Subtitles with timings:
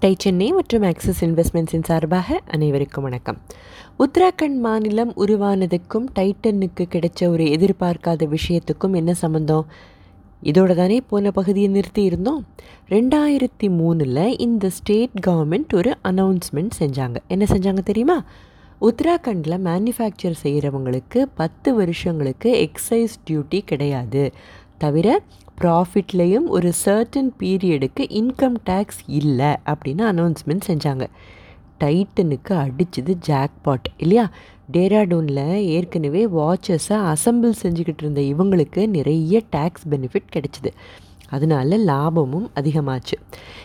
[0.00, 3.36] Tie Chennai மற்றும் axis இன்வெஸ்ட்மெண்ட்ஸின் சார்பாக அனைவருக்கும் வணக்கம்.
[3.98, 9.66] உத்தராகண்ட் மாநிலம் உருவானதுக்கும் டைட்டனுக்கு கிடைச்ச ஒரு எதிர்பார்க்காத விஷயத்துக்கும் என்ன சம்மந்தம்
[10.42, 12.46] இதோட தானே போன பகுதியை நிறுத்தி இருந்தோம்.
[12.88, 17.16] ரெண்டாயிரத்தி மூணில் இந்த ஸ்டேட் கவர்மெண்ட் ஒரு அனௌன்ஸ்மெண்ட் செஞ்சாங்க.
[17.28, 18.24] என்ன செஞ்சாங்க தெரியுமா?
[18.80, 24.32] உத்தராகண்டில் மேனுஃபேக்சர் செய்கிறவங்களுக்கு பத்து வருஷங்களுக்கு எக்ஸைஸ் டியூட்டி கிடையாது.
[24.78, 25.22] தவிர
[25.60, 31.06] ப்ராஃபிட்லேயும் ஒரு சர்டன் பீரியடுக்கு இன்கம் டேக்ஸ் இல்லை அப்படின்னு அனௌன்ஸ்மெண்ட் செஞ்சாங்க.
[31.80, 34.30] டைட்டனுக்கு அடிச்சது ஜாக்பாட் இல்லையா?
[34.72, 40.70] டேராடூனில் ஏற்கனவே வாட்சஸை அசம்பிள் செஞ்சுக்கிட்டு இருந்த இவங்களுக்கு நிறைய டேக்ஸ் பெனிஃபிட் கிடைச்சிது.
[41.28, 43.16] அதனால லாபமும் அதிகமாச்சு.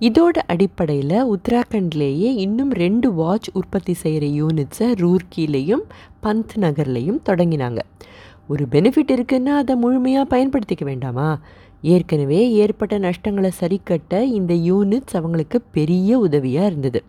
[0.00, 5.82] இதோட அடிப்படையில் உத்தராகண்ட்லேயே இன்னும் ரெண்டு வாட்ச் உற்பத்தி செய்கிற யூனிட்ஸை ரூர்க்கிலையும்
[6.22, 7.78] பந்த் நகர்லையும் தொடங்கினாங்க.
[8.52, 11.28] ஒரு பெனிஃபிட் இருக்குன்னா அதை முழுமையாக பயன்படுத்திக்க வேண்டாமா?
[11.82, 17.00] ஏற்கனவே ஏற்பட்ட நஷ்டங்களை சரிக்கட்ட இந்த யூனிட்ஸ் அவங்களுக்கு பெரிய உதவியாக இருந்தது.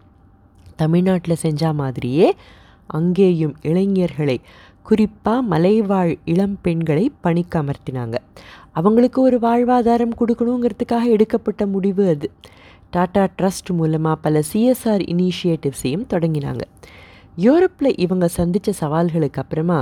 [0.75, 2.27] தமிழ்நாட்டில் செஞ்ச மாதிரியே
[2.87, 4.37] அங்கேயும் இளைஞர்களை
[4.83, 8.15] குறிப்பாக மலைவாழ் இளம் பெண்களை பணிக்கு அமர்த்தினாங்க.
[8.71, 12.27] அவங்களுக்கு ஒரு வாழ்வாதாரம் கொடுக்கணுங்கிறதுக்காக எடுக்கப்பட்ட முடிவு அது.
[12.91, 16.63] டாடா ட்ரஸ்ட் மூலமாக பல சிஎஸ்ஆர் இனிஷியேட்டிவ்ஸையும் தொடங்கினாங்க.
[17.37, 19.79] யூரோப்பில் இவங்க சந்தித்த சவால்களுக்கு அப்புறமா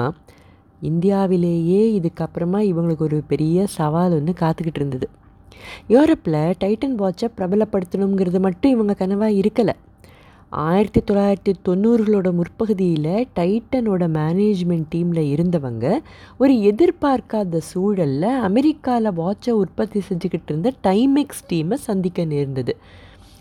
[0.82, 5.10] இந்தியாவிலேயே இதுக்கப்புறமா இவங்களுக்கு ஒரு பெரிய சவால் ஒன்று காத்துக்கிட்டு இருந்தது.
[5.90, 9.74] யூரோப்பில் டைட்டன் வாட்சை பிரபலப்படுத்தணுங்கிறது மட்டும் இவங்க கனவாக இருக்கலை.
[10.50, 16.00] ஆயிரத்தி தொள்ளாயிரத்தி தொண்ணூறுகளோட முற்பகுதியில் டைட்டனோட மேனேஜ்மெண்ட் டீமில் இருந்தவங்க
[16.38, 22.78] ஒரு எதிர்பார்க்காத சூழலில் அமெரிக்காவில் வாட்சை உற்பத்தி செஞ்சுக்கிட்டு இருந்த டைமெக்ஸ் டீமை சந்திக்க நேர்ந்தது.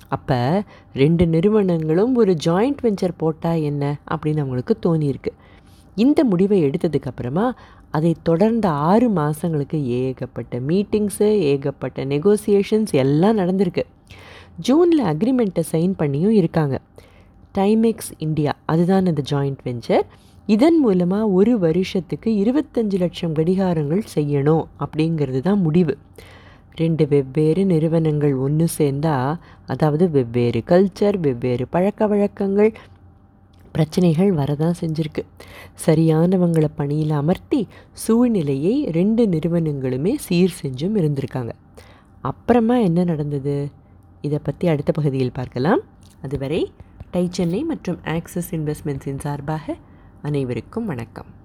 [0.09, 0.63] அப்போ
[0.95, 5.33] ரெண்டு நிறுவனங்களும் ஒரு ஜாயிண்ட் வெஞ்சர் போட்டால் என்ன அப்படின்னு அவங்களுக்கு தோணியிருக்கு.
[5.95, 7.51] இந்த முடிவை எடுத்ததுக்கப்புறமா
[7.91, 13.85] அதை தொடர்ந்த ஆறு மாதங்களுக்கு ஏகப்பட்ட மீட்டிங்ஸு ஏகப்பட்ட நெகோசியேஷன்ஸ் எல்லாம் நடந்திருக்கு.
[14.57, 16.81] ஜூனில் அக்ரிமெண்ட்டை சைன் பண்ணியும் இருக்காங்க.
[17.59, 20.07] டைமெக்ஸ் இந்தியா அதுதான் அந்த ஜாயிண்ட் வெஞ்சர்
[20.47, 25.97] இதன் மூலமாக ஒரு வருஷத்துக்கு இருபத்தஞ்சு லட்சம் கடிகாரங்கள் செய்யணும் அப்படிங்கிறது தான் முடிவு.
[26.75, 32.73] ரெண்டு வெவ்வேறு நிறுவனங்கள் ஒன்று சேர்ந்தால் அதாவது வெவ்வேறு கல்ச்சர் வெவ்வேறு பழக்க வழக்கங்கள்
[33.73, 35.23] பிரச்சனைகள் வரதான் செஞ்சுருக்கு.
[35.87, 41.51] சரியானவங்களை பணியில் அமர்த்தி சூழ்நிலையை ரெண்டு நிறுவனங்களுமே சீர் செஞ்சும் இருந்திருக்காங்க.
[42.21, 43.71] அப்புறமா என்ன நடந்தது?
[44.21, 45.81] இதை பற்றி அடுத்த பகுதியில் பார்க்கலாம்.
[46.23, 46.73] அதுவரை
[47.11, 49.77] டை சென்னை மற்றும் ஆக்சிஸ் இன்வெஸ்ட்மெண்ட்ஸின் சார்பாக
[50.23, 51.40] அனைவருக்கும் வணக்கம்.